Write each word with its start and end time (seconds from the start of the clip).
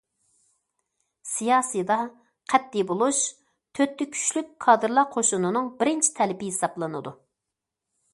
سىياسىيدا 1.31 1.97
قەتئىي 2.53 2.85
بولۇش« 2.91 3.19
تۆتتە 3.81 4.07
كۈچلۈك» 4.15 4.49
كادىرلار 4.67 5.07
قوشۇنىنىڭ 5.17 5.69
بىرىنچى 5.83 6.11
تەلىپى 6.21 6.51
ھېسابلىنىدۇ. 6.53 7.15